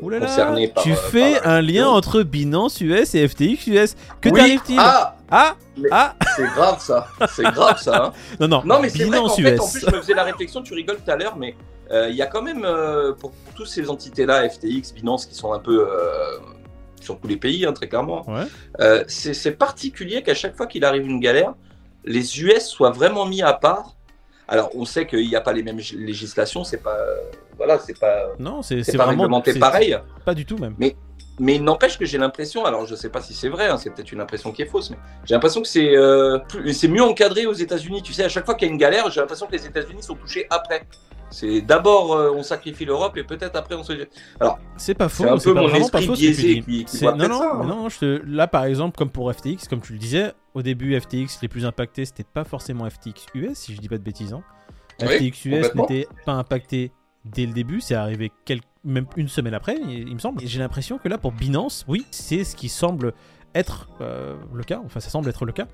Ouh 0.02 0.10
là 0.10 0.18
là, 0.18 0.26
concerné 0.26 0.68
par. 0.68 0.82
tu 0.82 0.92
euh, 0.92 0.96
fais 0.96 1.40
par 1.40 1.52
un 1.52 1.60
lien 1.60 1.88
entre 1.88 2.22
Binance 2.22 2.80
US 2.80 3.14
et 3.14 3.26
FTX 3.28 3.66
US. 3.68 3.94
Que 4.20 4.28
Oui, 4.30 4.34
t'arrive-t-il? 4.38 4.78
Ah, 4.80 5.14
Ah 5.30 5.56
Mais- 5.76 5.88
Ah 5.92 6.14
c'est 6.36 6.46
grave 6.46 6.80
ça. 6.80 7.08
C'est 7.34 7.42
grave 7.44 7.78
ça. 7.80 8.04
hein. 8.06 8.12
Non, 8.40 8.48
non, 8.48 8.62
Non, 8.64 8.80
mais 8.80 8.88
c'est 8.88 9.04
vrai 9.04 9.18
qu'en 9.18 9.28
fait, 9.28 9.58
en 9.58 9.68
plus, 9.68 9.80
je 9.80 9.86
me 9.94 10.00
faisais 10.00 10.14
la 10.14 10.24
réflexion, 10.24 10.62
tu 10.62 10.74
rigoles 10.74 10.98
tout 11.04 11.10
à 11.10 11.16
l'heure, 11.16 11.36
mais 11.36 11.54
euh, 11.90 12.08
il 12.08 12.16
y 12.16 12.22
a 12.22 12.26
quand 12.26 12.42
même, 12.42 12.64
euh, 12.64 13.12
pour, 13.12 13.32
pour 13.32 13.54
toutes 13.54 13.68
ces 13.68 13.88
entités-là, 13.90 14.48
FTX, 14.48 14.92
Binance, 14.94 15.26
qui 15.26 15.34
sont 15.34 15.52
un 15.52 15.58
peu 15.58 15.86
euh, 15.90 16.38
sur 17.00 17.18
tous 17.18 17.28
les 17.28 17.36
pays, 17.36 17.64
hein, 17.66 17.72
très 17.72 17.88
clairement, 17.88 18.24
Ouais. 18.28 19.04
c'est 19.08 19.52
particulier 19.52 20.22
qu'à 20.22 20.34
chaque 20.34 20.56
fois 20.56 20.66
qu'il 20.66 20.84
arrive 20.84 21.06
une 21.06 21.20
galère, 21.20 21.54
les 22.04 22.40
US 22.42 22.66
soient 22.66 22.90
vraiment 22.90 23.26
mis 23.26 23.42
à 23.42 23.52
part. 23.52 23.94
Alors, 24.50 24.70
on 24.74 24.86
sait 24.86 25.06
qu'il 25.06 25.28
n'y 25.28 25.36
a 25.36 25.42
pas 25.42 25.52
les 25.52 25.62
mêmes 25.62 25.80
législations, 25.94 26.64
c'est 26.64 26.82
pas, 26.82 26.96
voilà, 27.58 27.78
c'est 27.78 27.98
pas, 27.98 28.28
Non, 28.38 28.62
c'est 28.62 28.80
vraiment 28.96 29.10
réglementé 29.10 29.58
pareil. 29.58 29.98
Pas 30.24 30.34
du 30.34 30.46
tout 30.46 30.56
même. 30.56 30.74
Mais 30.78 30.96
il 31.54 31.62
n'empêche 31.64 31.98
que 31.98 32.04
j'ai 32.04 32.18
l'impression, 32.18 32.64
alors 32.64 32.86
je 32.86 32.94
sais 32.94 33.08
pas 33.10 33.20
si 33.20 33.32
c'est 33.34 33.48
vrai, 33.48 33.68
hein, 33.68 33.76
c'est 33.78 33.90
peut-être 33.90 34.12
une 34.12 34.20
impression 34.20 34.50
qui 34.52 34.62
est 34.62 34.66
fausse, 34.66 34.90
mais 34.90 34.96
j'ai 35.24 35.34
l'impression 35.34 35.60
que 35.62 35.68
c'est 35.68 35.96
euh, 35.96 36.38
c'est 36.72 36.88
mieux 36.88 37.02
encadré 37.02 37.46
aux 37.46 37.52
États-Unis. 37.52 38.02
Tu 38.02 38.12
sais, 38.12 38.24
à 38.24 38.28
chaque 38.28 38.44
fois 38.44 38.54
qu'il 38.54 38.66
y 38.66 38.70
a 38.70 38.72
une 38.72 38.78
galère, 38.78 39.10
j'ai 39.10 39.20
l'impression 39.20 39.46
que 39.46 39.52
les 39.52 39.66
États-Unis 39.66 40.02
sont 40.02 40.14
touchés 40.16 40.46
après. 40.50 40.82
C'est 41.30 41.60
d'abord 41.60 42.14
euh, 42.14 42.32
on 42.34 42.42
sacrifie 42.42 42.86
l'Europe 42.86 43.14
et 43.18 43.22
peut-être 43.22 43.54
après 43.56 43.74
on 43.74 43.82
se. 43.82 43.92
C'est 44.78 44.94
pas 44.94 45.08
faux, 45.10 45.24
C'est 45.24 45.28
un 45.30 45.36
peu 45.38 45.52
mon 45.52 45.68
esprit 45.74 46.06
faux 46.06 46.12
biaisé 46.14 46.60
qui- 46.62 46.84
qui 46.86 46.96
voit 46.98 47.14
non, 47.14 47.28
non, 47.28 47.38
ça, 47.38 47.50
hein. 47.52 47.58
mais 47.60 47.66
non, 47.66 47.88
je 47.90 47.98
te- 47.98 48.22
là 48.26 48.46
par 48.46 48.64
exemple, 48.64 48.96
comme 48.96 49.10
pour 49.10 49.30
FTX, 49.32 49.68
comme 49.68 49.80
tu 49.82 49.92
le 49.92 49.98
disais, 49.98 50.32
au 50.54 50.62
début 50.62 50.98
FTX, 50.98 51.38
les 51.42 51.48
plus 51.48 51.66
impactés, 51.66 52.04
c'était 52.06 52.24
pas 52.24 52.44
forcément 52.44 52.88
FTX 52.88 53.26
US, 53.34 53.58
si 53.58 53.74
je 53.74 53.80
dis 53.80 53.88
pas 53.88 53.98
de 53.98 54.02
bêtises. 54.02 54.32
hein. 54.32 54.42
Oui, 55.02 55.08
FTX 55.30 55.44
US 55.44 55.74
n'était 55.74 56.08
pas 56.24 56.32
impacté 56.32 56.92
dès 57.26 57.44
le 57.46 57.52
début, 57.52 57.80
c'est 57.82 57.94
arrivé 57.94 58.32
quelques- 58.46 58.64
même 58.84 59.06
une 59.16 59.28
semaine 59.28 59.54
après, 59.54 59.76
il, 59.82 60.08
il 60.08 60.14
me 60.14 60.18
semble. 60.18 60.40
J'ai 60.44 60.58
l'impression 60.58 60.98
que 60.98 61.08
là, 61.08 61.18
pour 61.18 61.32
Binance, 61.32 61.84
oui, 61.88 62.06
c'est 62.10 62.44
ce 62.44 62.56
qui 62.56 62.68
semble 62.68 63.12
être 63.54 63.88
euh, 64.00 64.36
le 64.54 64.62
cas, 64.62 64.80
enfin 64.84 65.00
ça 65.00 65.10
semble 65.10 65.28
être 65.30 65.44
le 65.44 65.52
cas. 65.52 65.66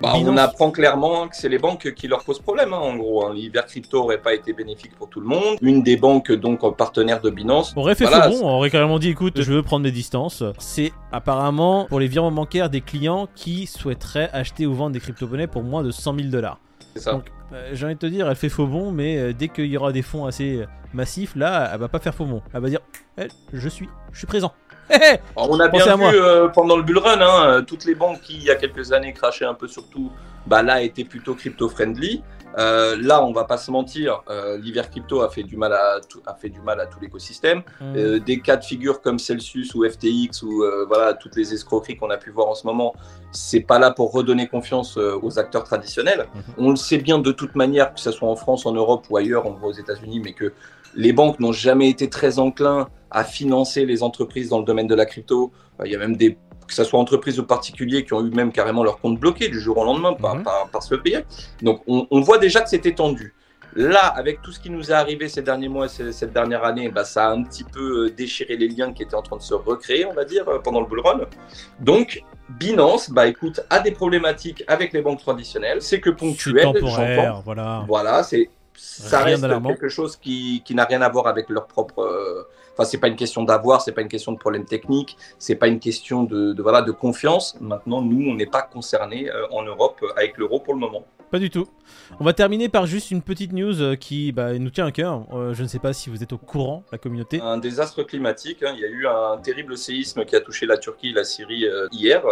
Bah, 0.00 0.12
On 0.14 0.36
apprend 0.36 0.70
clairement 0.70 1.26
que 1.26 1.34
c'est 1.36 1.48
les 1.48 1.58
banques 1.58 1.92
qui 1.94 2.06
leur 2.06 2.22
posent 2.22 2.38
problème, 2.38 2.72
hein, 2.72 2.78
en 2.78 2.94
gros. 2.96 3.26
hein. 3.26 3.34
L'hiver 3.34 3.66
crypto 3.66 3.98
n'aurait 3.98 4.22
pas 4.22 4.34
été 4.34 4.52
bénéfique 4.52 4.94
pour 4.96 5.08
tout 5.08 5.18
le 5.20 5.26
monde. 5.26 5.58
Une 5.62 5.82
des 5.82 5.96
banques, 5.96 6.30
donc 6.30 6.60
partenaire 6.76 7.20
de 7.20 7.28
Binance, 7.28 7.72
On 7.76 7.80
aurait 7.80 7.96
fait 7.96 8.04
Voilà, 8.04 8.28
bon, 8.28 8.38
on 8.42 8.50
aurait 8.50 8.70
carrément 8.70 9.00
dit 9.00 9.08
écoute, 9.08 9.42
je 9.42 9.52
veux 9.52 9.62
prendre 9.64 9.82
mes 9.82 9.90
distances. 9.90 10.44
C'est 10.58 10.92
apparemment 11.10 11.86
pour 11.88 11.98
les 11.98 12.06
virements 12.06 12.30
bancaires 12.30 12.70
des 12.70 12.80
clients 12.82 13.26
qui 13.34 13.66
souhaiteraient 13.66 14.30
acheter 14.32 14.64
ou 14.64 14.74
vendre 14.74 14.92
des 14.92 15.00
crypto-monnaies 15.00 15.48
pour 15.48 15.64
moins 15.64 15.82
de 15.82 15.90
100 15.90 16.14
000 16.14 16.28
dollars. 16.28 16.58
C'est 16.94 17.00
ça. 17.00 17.12
Donc, 17.12 17.26
euh, 17.52 17.70
j'ai 17.72 17.84
envie 17.86 17.94
de 17.94 18.00
te 18.00 18.06
dire, 18.06 18.28
elle 18.28 18.36
fait 18.36 18.48
faux 18.48 18.66
bon, 18.66 18.92
mais 18.92 19.18
euh, 19.18 19.32
dès 19.32 19.48
qu'il 19.48 19.66
y 19.66 19.76
aura 19.76 19.92
des 19.92 20.02
fonds 20.02 20.26
assez 20.26 20.56
euh, 20.56 20.66
massifs, 20.92 21.34
là, 21.36 21.70
elle 21.72 21.80
va 21.80 21.88
pas 21.88 21.98
faire 21.98 22.14
faux 22.14 22.24
bon. 22.24 22.42
Elle 22.52 22.60
va 22.60 22.68
dire, 22.68 22.80
elle, 23.16 23.30
je 23.52 23.68
suis, 23.68 23.88
je 24.12 24.18
suis 24.18 24.26
présent. 24.26 24.52
Hé 24.90 24.94
Alors, 25.36 25.50
on 25.50 25.60
a 25.60 25.68
Pensez 25.68 25.84
bien 25.84 26.10
vu 26.10 26.16
euh, 26.16 26.48
pendant 26.48 26.76
le 26.76 26.82
bull 26.82 26.98
run, 26.98 27.20
hein, 27.20 27.62
toutes 27.66 27.84
les 27.84 27.94
banques 27.94 28.20
qui, 28.20 28.36
il 28.36 28.44
y 28.44 28.50
a 28.50 28.56
quelques 28.56 28.92
années, 28.92 29.12
crachaient 29.12 29.44
un 29.44 29.54
peu 29.54 29.68
sur 29.68 29.88
tout, 29.88 30.10
bah, 30.46 30.62
là, 30.62 30.82
étaient 30.82 31.04
plutôt 31.04 31.34
crypto-friendly. 31.34 32.22
Euh, 32.58 32.96
là, 33.00 33.24
on 33.24 33.32
va 33.32 33.44
pas 33.44 33.58
se 33.58 33.70
mentir, 33.70 34.22
euh, 34.28 34.58
l'hiver 34.58 34.90
crypto 34.90 35.20
a 35.20 35.30
fait 35.30 35.44
du 35.44 35.56
mal 35.56 35.72
à 35.72 36.00
tout, 36.08 36.20
a 36.26 36.34
fait 36.34 36.48
du 36.48 36.60
mal 36.60 36.80
à 36.80 36.86
tout 36.86 36.98
l'écosystème. 37.00 37.62
Euh, 37.80 38.18
des 38.18 38.40
cas 38.40 38.56
de 38.56 38.64
figure 38.64 39.00
comme 39.00 39.18
Celsius 39.18 39.74
ou 39.74 39.88
FTX 39.88 40.42
ou 40.42 40.64
voilà 40.88 41.14
toutes 41.14 41.36
les 41.36 41.54
escroqueries 41.54 41.96
qu'on 41.96 42.10
a 42.10 42.16
pu 42.16 42.30
voir 42.30 42.48
en 42.48 42.54
ce 42.54 42.66
moment, 42.66 42.94
c'est 43.30 43.60
pas 43.60 43.78
là 43.78 43.90
pour 43.92 44.12
redonner 44.12 44.48
confiance 44.48 44.96
aux 44.96 45.38
acteurs 45.38 45.64
traditionnels. 45.64 46.26
Mhm. 46.34 46.42
On 46.58 46.70
le 46.70 46.76
sait 46.76 46.98
bien 46.98 47.18
de 47.18 47.32
toute 47.32 47.54
manière, 47.54 47.94
que 47.94 48.00
ce 48.00 48.10
soit 48.10 48.28
en 48.28 48.36
France, 48.36 48.66
en 48.66 48.72
Europe 48.72 49.06
ou 49.10 49.16
ailleurs, 49.16 49.46
on 49.46 49.52
le 49.52 49.58
voit 49.58 49.68
aux 49.68 49.72
États-Unis, 49.72 50.20
mais 50.24 50.32
que 50.32 50.52
les 50.94 51.12
banques 51.12 51.38
n'ont 51.38 51.52
jamais 51.52 51.88
été 51.88 52.10
très 52.10 52.40
enclins 52.40 52.88
à 53.12 53.22
financer 53.24 53.86
les 53.86 54.02
entreprises 54.02 54.48
dans 54.48 54.58
le 54.58 54.64
domaine 54.64 54.88
de 54.88 54.94
la 54.94 55.06
crypto. 55.06 55.52
Il 55.84 55.90
y 55.90 55.94
a 55.94 55.98
même 55.98 56.16
des 56.16 56.36
que 56.70 56.76
ce 56.76 56.84
soit 56.84 56.98
entreprises 57.00 57.38
ou 57.40 57.44
particuliers 57.44 58.04
qui 58.04 58.12
ont 58.14 58.24
eu 58.24 58.30
même 58.30 58.52
carrément 58.52 58.84
leur 58.84 59.00
compte 59.00 59.18
bloqué 59.18 59.48
du 59.48 59.60
jour 59.60 59.76
au 59.78 59.84
lendemain 59.84 60.14
par, 60.14 60.36
Mhm. 60.36 60.42
par, 60.44 60.68
par 60.70 60.82
ce 60.82 60.94
pays. 60.94 61.18
Donc 61.62 61.82
on, 61.88 62.06
on 62.10 62.20
voit 62.20 62.38
déjà 62.38 62.60
que 62.60 62.68
c'était 62.68 62.94
tendu. 62.94 63.34
Là, 63.76 64.06
avec 64.06 64.42
tout 64.42 64.50
ce 64.50 64.58
qui 64.58 64.68
nous 64.70 64.90
est 64.90 64.94
arrivé 64.94 65.28
ces 65.28 65.42
derniers 65.42 65.68
mois, 65.68 65.86
cette 65.88 66.32
dernière 66.32 66.64
année, 66.64 66.88
bah, 66.88 67.04
ça 67.04 67.26
a 67.28 67.30
un 67.30 67.42
petit 67.44 67.62
peu 67.62 68.06
euh, 68.06 68.10
déchiré 68.10 68.56
les 68.56 68.66
liens 68.68 68.92
qui 68.92 69.02
étaient 69.04 69.14
en 69.14 69.22
train 69.22 69.36
de 69.36 69.42
se 69.42 69.54
recréer, 69.54 70.04
on 70.06 70.12
va 70.12 70.24
dire, 70.24 70.48
euh, 70.48 70.58
pendant 70.58 70.80
le 70.80 70.86
bull 70.86 71.00
run. 71.00 71.20
Donc, 71.78 72.22
Binance, 72.48 73.10
bah, 73.10 73.28
écoute, 73.28 73.60
a 73.70 73.78
des 73.78 73.92
problématiques 73.92 74.64
avec 74.66 74.92
les 74.92 75.02
banques 75.02 75.20
traditionnelles. 75.20 75.80
C'est 75.82 76.00
que 76.00 76.10
ponctuel, 76.10 76.64
temporaire, 76.64 77.42
voilà. 77.44 77.84
Voilà, 77.86 78.22
c'est 78.24 78.50
ça 78.80 79.22
Rien 79.24 79.36
reste 79.40 79.62
quelque 79.66 79.88
chose 79.88 80.16
qui, 80.16 80.62
qui 80.64 80.74
n'a 80.74 80.84
rien 80.84 81.02
à 81.02 81.08
voir 81.08 81.26
avec 81.26 81.48
leur 81.48 81.66
propre. 81.66 82.00
euh, 82.00 82.42
Enfin, 82.72 82.84
c'est 82.88 82.98
pas 82.98 83.08
une 83.08 83.16
question 83.16 83.42
d'avoir, 83.42 83.82
c'est 83.82 83.92
pas 83.92 84.00
une 84.00 84.08
question 84.08 84.32
de 84.32 84.38
problème 84.38 84.64
technique, 84.64 85.16
c'est 85.38 85.56
pas 85.56 85.66
une 85.68 85.80
question 85.80 86.22
de, 86.22 86.52
de, 86.52 86.62
voilà 86.62 86.80
de 86.82 86.92
confiance. 86.92 87.56
Maintenant, 87.60 88.00
nous, 88.00 88.30
on 88.30 88.34
n'est 88.34 88.46
pas 88.46 88.62
concernés 88.62 89.28
euh, 89.28 89.46
en 89.50 89.62
Europe 89.64 89.98
euh, 90.02 90.08
avec 90.16 90.38
l'euro 90.38 90.60
pour 90.60 90.74
le 90.74 90.80
moment. 90.80 91.04
Pas 91.30 91.38
du 91.38 91.50
tout. 91.50 91.66
On 92.18 92.24
va 92.24 92.32
terminer 92.32 92.68
par 92.68 92.86
juste 92.86 93.10
une 93.10 93.22
petite 93.22 93.52
news 93.52 93.80
euh, 93.80 93.96
qui 93.96 94.32
bah, 94.32 94.58
nous 94.58 94.70
tient 94.70 94.86
à 94.86 94.92
cœur. 94.92 95.26
Euh, 95.32 95.54
je 95.54 95.62
ne 95.62 95.68
sais 95.68 95.78
pas 95.78 95.92
si 95.92 96.10
vous 96.10 96.22
êtes 96.22 96.32
au 96.32 96.38
courant, 96.38 96.84
la 96.92 96.98
communauté. 96.98 97.40
Un 97.40 97.58
désastre 97.58 98.02
climatique. 98.02 98.62
hein. 98.62 98.72
Il 98.74 98.80
y 98.80 98.84
a 98.84 98.88
eu 98.88 99.06
un 99.06 99.38
terrible 99.38 99.76
séisme 99.76 100.24
qui 100.24 100.36
a 100.36 100.40
touché 100.40 100.66
la 100.66 100.76
Turquie 100.78 101.10
et 101.10 101.12
la 101.12 101.24
Syrie 101.24 101.66
euh, 101.66 101.88
hier. 101.92 102.22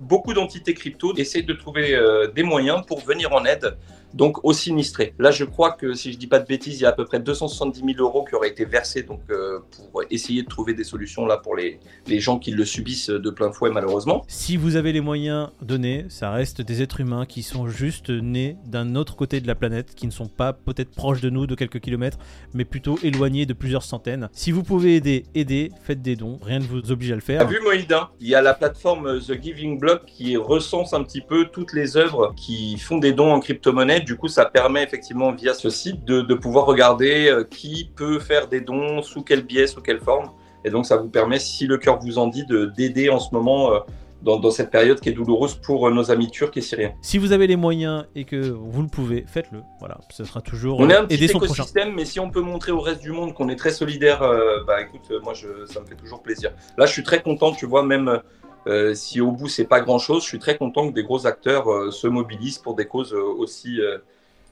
Beaucoup 0.00 0.34
d'entités 0.34 0.74
crypto 0.74 1.14
essaient 1.16 1.42
de 1.42 1.52
trouver 1.52 1.94
euh, 1.94 2.28
des 2.28 2.42
moyens 2.42 2.82
pour 2.86 3.00
venir 3.00 3.32
en 3.32 3.44
aide 3.44 3.76
donc 4.14 4.44
aux 4.44 4.52
sinistrés. 4.52 5.12
Là, 5.18 5.32
je 5.32 5.44
crois 5.44 5.72
que 5.72 5.94
si 5.94 6.12
je 6.12 6.18
dis 6.18 6.28
pas 6.28 6.38
de 6.38 6.46
bêtises, 6.46 6.78
il 6.78 6.82
y 6.84 6.86
a 6.86 6.90
à 6.90 6.92
peu 6.92 7.04
près 7.04 7.18
270 7.18 7.80
000 7.80 7.90
euros 7.98 8.24
qui 8.24 8.36
auraient 8.36 8.48
été 8.48 8.64
versés 8.64 9.02
donc 9.02 9.20
euh, 9.30 9.58
pour 9.90 10.02
essayer 10.08 10.42
de 10.44 10.48
trouver 10.48 10.72
des 10.72 10.84
solutions 10.84 11.26
là 11.26 11.36
pour 11.36 11.56
les, 11.56 11.80
les 12.06 12.20
gens 12.20 12.38
qui 12.38 12.52
le 12.52 12.64
subissent 12.64 13.10
de 13.10 13.30
plein 13.30 13.50
fouet 13.50 13.70
malheureusement. 13.70 14.24
Si 14.28 14.56
vous 14.56 14.76
avez 14.76 14.92
les 14.92 15.00
moyens 15.00 15.48
donnés, 15.62 16.06
ça 16.08 16.30
reste 16.30 16.62
des 16.62 16.80
êtres 16.80 17.00
humains 17.00 17.26
qui 17.26 17.42
sont 17.42 17.66
juste 17.66 18.08
nés 18.10 18.56
d'un 18.64 18.94
autre 18.94 19.03
côté 19.12 19.40
de 19.40 19.46
la 19.46 19.54
planète, 19.54 19.94
qui 19.94 20.06
ne 20.06 20.12
sont 20.12 20.28
pas 20.28 20.52
peut-être 20.52 20.90
proches 20.90 21.20
de 21.20 21.30
nous 21.30 21.46
de 21.46 21.54
quelques 21.54 21.80
kilomètres, 21.80 22.18
mais 22.54 22.64
plutôt 22.64 22.98
éloignés 23.02 23.44
de 23.44 23.52
plusieurs 23.52 23.82
centaines. 23.82 24.28
Si 24.32 24.50
vous 24.50 24.62
pouvez 24.62 24.96
aider, 24.96 25.24
aidez, 25.34 25.70
faites 25.82 26.00
des 26.00 26.16
dons, 26.16 26.38
rien 26.42 26.60
ne 26.60 26.64
vous 26.64 26.90
oblige 26.90 27.12
à 27.12 27.14
le 27.14 27.20
faire. 27.20 27.46
vu 27.46 27.60
Moïd 27.62 27.92
hein 27.92 28.08
Il 28.20 28.28
y 28.28 28.34
a 28.34 28.40
la 28.42 28.54
plateforme 28.54 29.20
The 29.20 29.40
Giving 29.40 29.78
Block 29.78 30.06
qui 30.06 30.36
recense 30.36 30.94
un 30.94 31.02
petit 31.02 31.20
peu 31.20 31.46
toutes 31.46 31.72
les 31.72 31.96
œuvres 31.96 32.32
qui 32.36 32.78
font 32.78 32.98
des 32.98 33.12
dons 33.12 33.32
en 33.32 33.40
crypto-monnaie. 33.40 34.00
Du 34.00 34.16
coup, 34.16 34.28
ça 34.28 34.44
permet 34.46 34.82
effectivement 34.82 35.32
via 35.32 35.54
ce 35.54 35.70
site 35.70 36.04
de, 36.04 36.34
pouvoir 36.34 36.66
regarder 36.66 37.28
euh, 37.28 37.44
qui 37.44 37.90
peut 37.94 38.18
faire 38.18 38.48
des 38.48 38.60
dons, 38.60 39.02
sous 39.02 39.22
quel 39.22 39.42
biais, 39.42 39.66
sous 39.66 39.80
quelle 39.80 40.00
forme. 40.00 40.30
Et 40.64 40.70
donc, 40.70 40.86
ça 40.86 40.96
vous 40.96 41.08
permet, 41.08 41.38
si 41.38 41.66
le 41.66 41.78
cœur 41.78 42.00
vous 42.00 42.18
en 42.18 42.26
dit, 42.26 42.44
de 42.44 42.66
d'aider 42.66 43.10
en 43.10 43.18
ce 43.18 43.28
moment 43.32 43.72
euh, 43.72 43.78
dans, 44.24 44.38
dans 44.38 44.50
cette 44.50 44.70
période 44.70 44.98
qui 45.00 45.08
est 45.08 45.12
douloureuse 45.12 45.54
pour 45.54 45.86
euh, 45.86 45.92
nos 45.92 46.10
amis 46.10 46.30
turcs 46.30 46.56
et 46.56 46.60
syriens. 46.60 46.92
Si 47.02 47.18
vous 47.18 47.32
avez 47.32 47.46
les 47.46 47.56
moyens 47.56 48.06
et 48.14 48.24
que 48.24 48.36
vous 48.50 48.82
le 48.82 48.88
pouvez, 48.88 49.24
faites-le. 49.26 49.60
Voilà, 49.78 49.98
ce 50.10 50.24
sera 50.24 50.40
toujours 50.40 50.80
On 50.80 50.90
est 50.90 50.96
un 50.96 51.04
euh, 51.04 51.06
petit 51.06 51.24
écosystème, 51.24 51.94
mais 51.94 52.04
si 52.04 52.18
on 52.18 52.30
peut 52.30 52.40
montrer 52.40 52.72
au 52.72 52.80
reste 52.80 53.02
du 53.02 53.12
monde 53.12 53.34
qu'on 53.34 53.48
est 53.48 53.56
très 53.56 53.70
solidaire, 53.70 54.22
euh, 54.22 54.64
bah 54.66 54.80
écoute, 54.80 55.12
moi 55.22 55.34
je, 55.34 55.66
ça 55.66 55.80
me 55.80 55.86
fait 55.86 55.96
toujours 55.96 56.22
plaisir. 56.22 56.52
Là, 56.78 56.86
je 56.86 56.92
suis 56.92 57.02
très 57.02 57.22
content, 57.22 57.52
tu 57.52 57.66
vois, 57.66 57.84
même 57.84 58.20
euh, 58.66 58.94
si 58.94 59.20
au 59.20 59.30
bout 59.30 59.48
c'est 59.48 59.66
pas 59.66 59.80
grand-chose, 59.80 60.22
je 60.22 60.28
suis 60.28 60.38
très 60.38 60.56
content 60.56 60.88
que 60.88 60.94
des 60.94 61.02
gros 61.02 61.26
acteurs 61.26 61.70
euh, 61.70 61.90
se 61.90 62.06
mobilisent 62.06 62.58
pour 62.58 62.74
des 62.74 62.86
causes 62.86 63.12
euh, 63.12 63.20
aussi 63.20 63.80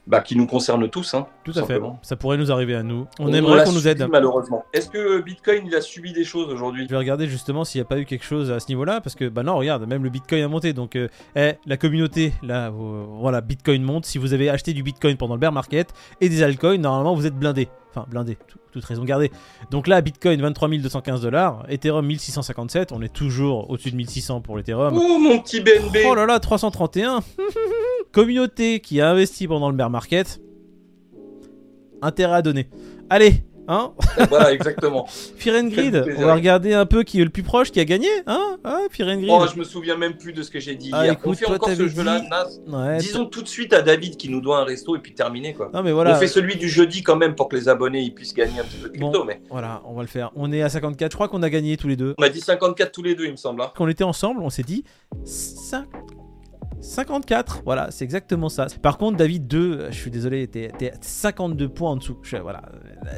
bah, 0.05 0.21
qui 0.21 0.35
nous 0.35 0.47
concernent 0.47 0.89
tous. 0.89 1.13
Hein, 1.13 1.27
Tout 1.43 1.53
à 1.55 1.63
fait. 1.63 1.79
Ça 2.01 2.15
pourrait 2.15 2.37
nous 2.37 2.51
arriver 2.51 2.75
à 2.75 2.83
nous. 2.83 3.07
On, 3.19 3.29
On 3.29 3.33
aimerait 3.33 3.63
qu'on 3.63 3.71
nous 3.71 3.79
subi, 3.79 3.89
aide. 3.89 4.07
Malheureusement. 4.09 4.65
Est-ce 4.73 4.89
que 4.89 5.21
Bitcoin 5.21 5.63
il 5.65 5.75
a 5.75 5.81
subi 5.81 6.11
des 6.13 6.23
choses 6.25 6.51
aujourd'hui 6.51 6.83
Je 6.85 6.89
vais 6.89 6.97
regarder 6.97 7.27
justement 7.27 7.63
s'il 7.63 7.79
n'y 7.79 7.85
a 7.85 7.87
pas 7.87 7.99
eu 7.99 8.05
quelque 8.05 8.25
chose 8.25 8.51
à 8.51 8.59
ce 8.59 8.67
niveau-là, 8.67 9.01
parce 9.01 9.15
que 9.15 9.29
bah 9.29 9.43
non, 9.43 9.55
regarde, 9.57 9.85
même 9.87 10.03
le 10.03 10.09
Bitcoin 10.09 10.43
a 10.43 10.47
monté. 10.47 10.73
Donc, 10.73 10.95
euh, 10.95 11.07
eh, 11.35 11.53
la 11.65 11.77
communauté, 11.77 12.33
là, 12.43 12.69
vous- 12.69 13.19
voilà, 13.19 13.41
Bitcoin 13.41 13.81
monte. 13.83 14.05
Si 14.05 14.17
vous 14.17 14.33
avez 14.33 14.49
acheté 14.49 14.73
du 14.73 14.83
Bitcoin 14.83 15.15
pendant 15.17 15.35
le 15.35 15.39
bear 15.39 15.51
market 15.51 15.93
et 16.21 16.29
des 16.29 16.43
altcoins, 16.43 16.77
normalement 16.77 17.15
vous 17.15 17.25
êtes 17.25 17.35
blindé. 17.35 17.69
Enfin, 17.95 18.07
blindé, 18.09 18.37
tout- 18.47 18.57
toute 18.71 18.83
raison 18.85 19.03
gardée. 19.03 19.31
Donc 19.69 19.87
là, 19.87 20.01
Bitcoin 20.01 20.41
23 20.41 20.67
215 20.67 21.21
dollars, 21.21 21.63
Ethereum 21.69 22.05
1657. 22.07 22.91
On 22.91 23.01
est 23.03 23.13
toujours 23.13 23.69
au-dessus 23.69 23.91
de 23.91 23.95
1600 23.95 24.41
pour 24.41 24.57
l'Ethereum. 24.57 24.97
Oh 24.99 25.19
mon 25.19 25.39
petit 25.39 25.61
BNB 25.61 25.97
Oh 26.07 26.15
là 26.15 26.25
là, 26.25 26.39
331 26.39 27.19
Communauté 28.13 28.79
qui 28.79 29.01
a 29.01 29.09
investi 29.09 29.47
pendant 29.47 29.69
le 29.69 29.75
bear 29.75 29.89
market. 29.89 30.39
Intérêt 32.01 32.35
à 32.35 32.41
donner. 32.43 32.69
Allez, 33.09 33.43
hein 33.67 33.93
Voilà, 34.29 34.53
exactement. 34.53 35.07
And 35.47 35.67
Grid, 35.69 36.05
on 36.17 36.25
va 36.25 36.35
regarder 36.35 36.73
un 36.73 36.85
peu 36.85 37.01
qui 37.03 37.19
est 37.21 37.23
le 37.23 37.29
plus 37.31 37.41
proche, 37.43 37.71
qui 37.71 37.79
a 37.79 37.85
gagné, 37.85 38.07
hein 38.27 38.57
hein 38.63 38.81
and 38.83 39.15
Grid. 39.17 39.29
Oh, 39.29 39.45
je 39.51 39.57
me 39.57 39.63
souviens 39.63 39.97
même 39.97 40.15
plus 40.17 40.31
de 40.33 40.43
ce 40.43 40.51
que 40.51 40.59
j'ai 40.59 40.75
dit 40.75 40.91
Ah, 40.93 41.05
hier. 41.05 41.13
écoute, 41.13 41.25
on 41.25 41.33
fait 41.33 41.45
toi, 41.45 41.55
encore 41.55 41.69
ce 41.69 41.87
jeu-là, 41.87 42.19
dit- 42.19 42.27
naze. 42.29 42.61
Ouais, 42.67 42.97
Disons 42.97 43.25
tout 43.25 43.41
de 43.41 43.47
suite 43.47 43.73
à 43.73 43.81
David 43.81 44.15
qui 44.17 44.29
nous 44.29 44.41
doit 44.41 44.59
un 44.59 44.63
resto 44.63 44.95
et 44.95 44.99
puis 44.99 45.15
terminé 45.15 45.53
quoi. 45.55 45.71
Non 45.73 45.81
mais 45.81 45.91
voilà, 45.91 46.15
On 46.15 46.19
fait 46.19 46.27
celui 46.27 46.55
du 46.57 46.69
jeudi 46.69 47.01
quand 47.01 47.15
même 47.15 47.33
pour 47.35 47.47
que 47.49 47.55
les 47.55 47.67
abonnés 47.67 48.01
ils 48.01 48.13
puissent 48.13 48.33
gagner 48.35 48.59
un 48.59 48.63
petit 48.63 48.77
peu 48.77 48.89
de 48.89 48.93
crypto, 48.97 49.19
Bon. 49.21 49.25
mais 49.25 49.41
voilà, 49.49 49.81
on 49.85 49.93
va 49.95 50.01
le 50.03 50.07
faire. 50.07 50.31
On 50.35 50.51
est 50.51 50.61
à 50.61 50.69
54, 50.69 51.11
je 51.11 51.15
crois 51.17 51.29
qu'on 51.29 51.41
a 51.41 51.49
gagné 51.49 51.77
tous 51.77 51.87
les 51.87 51.95
deux. 51.95 52.13
on 52.19 52.23
a 52.23 52.29
dit 52.29 52.41
54 52.41 52.91
tous 52.91 53.01
les 53.01 53.15
deux, 53.15 53.25
il 53.25 53.31
me 53.31 53.37
semble. 53.37 53.61
hein. 53.61 53.71
Quand 53.75 53.85
on 53.85 53.89
était 53.89 54.03
ensemble, 54.03 54.41
on 54.43 54.49
s'est 54.51 54.63
dit 54.63 54.83
cin- 55.25 55.85
54, 56.83 57.61
voilà, 57.63 57.89
c'est 57.91 58.03
exactement 58.03 58.49
ça. 58.49 58.67
Par 58.81 58.97
contre, 58.97 59.15
David 59.17 59.47
2, 59.47 59.87
je 59.89 59.95
suis 59.95 60.11
désolé, 60.11 60.47
t'es 60.47 60.69
t'es 60.77 60.91
52 60.99 61.69
points 61.69 61.91
en 61.91 61.95
dessous. 61.95 62.17
Je, 62.23 62.35
voilà, 62.37 62.61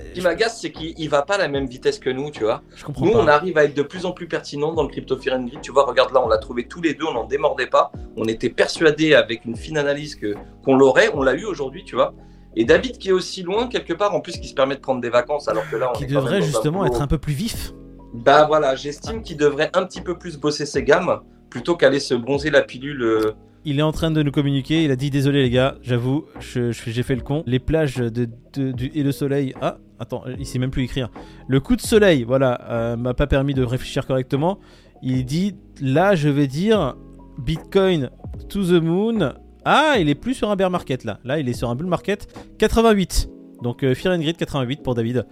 Ce 0.09 0.13
qui 0.13 0.21
m'agace, 0.21 0.61
c'est 0.61 0.71
qu'il 0.71 0.93
il 0.97 1.09
va 1.09 1.23
pas 1.23 1.35
à 1.35 1.37
la 1.39 1.47
même 1.47 1.65
vitesse 1.65 1.97
que 1.97 2.11
nous, 2.11 2.29
tu 2.29 2.43
vois. 2.43 2.61
je 2.75 2.83
comprends 2.83 3.05
Nous, 3.05 3.11
pas. 3.13 3.19
on 3.19 3.27
arrive 3.27 3.57
à 3.57 3.63
être 3.65 3.75
de 3.75 3.81
plus 3.81 4.05
en 4.05 4.11
plus 4.11 4.27
pertinent 4.27 4.71
dans 4.73 4.83
le 4.83 4.89
Crypto 4.89 5.17
Fear 5.17 5.37
and 5.39 5.45
Greed. 5.45 5.61
Tu 5.61 5.71
vois, 5.71 5.85
regarde 5.85 6.13
là, 6.13 6.21
on 6.23 6.27
l'a 6.27 6.37
trouvé 6.37 6.67
tous 6.67 6.81
les 6.81 6.93
deux, 6.93 7.05
on 7.05 7.13
n'en 7.13 7.25
démordait 7.25 7.67
pas. 7.67 7.91
On 8.17 8.25
était 8.25 8.49
persuadés 8.49 9.15
avec 9.15 9.45
une 9.45 9.55
fine 9.55 9.77
analyse 9.79 10.15
que 10.15 10.35
qu'on 10.63 10.75
l'aurait, 10.77 11.09
on 11.15 11.23
l'a 11.23 11.33
eu 11.33 11.45
aujourd'hui, 11.45 11.83
tu 11.83 11.95
vois. 11.95 12.13
Et 12.55 12.65
David 12.65 12.99
qui 12.99 13.09
est 13.09 13.13
aussi 13.13 13.41
loin 13.43 13.67
quelque 13.67 13.93
part, 13.93 14.13
en 14.13 14.21
plus 14.21 14.37
qui 14.37 14.47
se 14.47 14.53
permet 14.53 14.75
de 14.75 14.79
prendre 14.79 15.01
des 15.01 15.09
vacances, 15.09 15.47
alors 15.47 15.67
que 15.69 15.75
là, 15.75 15.89
on 15.89 15.97
Qui 15.97 16.03
est 16.03 16.07
devrait 16.07 16.37
un 16.37 16.41
justement 16.41 16.85
être 16.85 17.01
un 17.01 17.07
peu 17.07 17.17
plus 17.17 17.33
vif. 17.33 17.73
Bah 18.13 18.45
voilà, 18.45 18.75
j'estime 18.75 19.23
qu'il 19.23 19.37
devrait 19.37 19.71
un 19.73 19.83
petit 19.85 20.01
peu 20.01 20.17
plus 20.17 20.37
bosser 20.37 20.65
ses 20.67 20.83
gammes 20.83 21.19
plutôt 21.49 21.75
qu'aller 21.75 21.99
se 21.99 22.13
bronzer 22.13 22.51
la 22.51 22.61
pilule. 22.61 23.33
Euh, 23.65 23.69
Il 23.69 23.79
est 23.79 23.83
en 23.83 23.91
train 23.91 24.11
de 24.11 24.21
nous 24.23 24.31
communiquer. 24.31 24.83
Il 24.83 24.91
a 24.91 24.95
dit 24.95 25.09
désolé 25.09 25.41
les 25.43 25.49
gars, 25.49 25.75
j'avoue, 25.81 26.25
j'ai 26.39 27.03
fait 27.03 27.15
le 27.15 27.21
con. 27.21 27.43
Les 27.45 27.59
plages 27.59 27.95
de, 27.97 28.29
de- 28.53 28.71
du, 28.71 28.91
et 28.93 29.03
le 29.03 29.11
soleil. 29.11 29.53
Ah, 29.61 29.77
attends, 29.99 30.23
il 30.39 30.45
sait 30.45 30.59
même 30.59 30.71
plus 30.71 30.83
écrire. 30.83 31.09
Le 31.47 31.59
coup 31.59 31.75
de 31.75 31.81
soleil, 31.81 32.23
voilà, 32.23 32.61
euh, 32.69 32.95
m'a 32.95 33.13
pas 33.13 33.27
permis 33.27 33.53
de 33.53 33.63
réfléchir 33.63 34.05
correctement. 34.05 34.59
Il 35.01 35.25
dit 35.25 35.55
là, 35.81 36.15
je 36.15 36.29
vais 36.29 36.47
dire 36.47 36.95
Bitcoin 37.39 38.09
to 38.49 38.63
the 38.63 38.81
moon. 38.81 39.33
Ah, 39.65 39.95
il 39.99 40.09
est 40.09 40.15
plus 40.15 40.35
sur 40.35 40.49
un 40.51 40.55
bear 40.55 40.69
market 40.69 41.03
là. 41.03 41.19
Là, 41.23 41.39
il 41.39 41.49
est 41.49 41.53
sur 41.53 41.69
un 41.69 41.75
bull 41.75 41.87
market 41.87 42.27
88. 42.59 43.29
Donc 43.63 43.83
euh, 43.83 43.95
Fear 43.95 44.13
and 44.13 44.19
Grid 44.19 44.37
88 44.37 44.83
pour 44.83 44.95
David. 44.95 45.25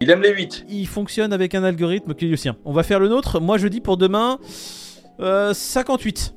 Il 0.00 0.10
aime 0.10 0.22
les 0.22 0.32
8. 0.34 0.66
Il 0.68 0.86
fonctionne 0.86 1.32
avec 1.32 1.54
un 1.54 1.62
algorithme 1.62 2.14
qui 2.14 2.26
est 2.26 2.28
le 2.28 2.36
sien. 2.36 2.56
On 2.64 2.72
va 2.72 2.82
faire 2.82 2.98
le 3.00 3.08
nôtre. 3.08 3.40
Moi, 3.40 3.58
je 3.58 3.68
dis 3.68 3.80
pour 3.80 3.96
demain 3.96 4.38
euh, 5.20 5.54
58. 5.54 6.34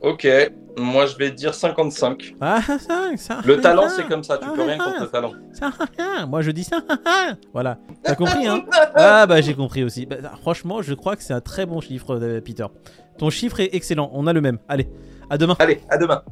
Ok, 0.00 0.28
moi 0.78 1.06
je 1.06 1.16
vais 1.16 1.30
dire 1.30 1.54
55. 1.54 2.36
Ah, 2.40 2.60
ça, 2.62 2.78
ça, 3.16 3.40
Le 3.44 3.60
talent, 3.60 3.88
c'est 3.88 4.06
comme 4.06 4.22
ça, 4.22 4.38
tu 4.38 4.48
peux 4.50 4.62
rien 4.62 4.78
contre 4.78 5.00
le 5.02 5.08
talent. 5.08 5.32
Ça, 5.52 5.72
Moi 6.26 6.42
je 6.42 6.50
dis 6.52 6.64
ça. 6.64 6.80
voilà. 7.52 7.78
T'as 8.04 8.14
compris, 8.14 8.46
hein? 8.46 8.64
Ah 8.94 9.26
bah 9.26 9.40
j'ai 9.40 9.54
compris 9.54 9.82
aussi. 9.82 10.06
Bah, 10.06 10.16
franchement, 10.40 10.82
je 10.82 10.94
crois 10.94 11.16
que 11.16 11.22
c'est 11.22 11.34
un 11.34 11.40
très 11.40 11.66
bon 11.66 11.80
chiffre, 11.80 12.16
euh, 12.16 12.40
Peter. 12.40 12.66
Ton 13.18 13.30
chiffre 13.30 13.58
est 13.60 13.70
excellent. 13.74 14.10
On 14.12 14.26
a 14.26 14.32
le 14.32 14.40
même. 14.40 14.58
Allez, 14.68 14.88
à 15.30 15.38
demain. 15.38 15.56
Allez, 15.58 15.80
à 15.88 15.98
demain. 15.98 16.22